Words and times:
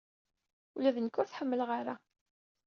Ula 0.75 0.95
d 0.95 0.97
nekk 0.99 1.15
ur 1.19 1.25
tt-ḥemmleɣ 1.27 1.69
ara. 1.79 1.95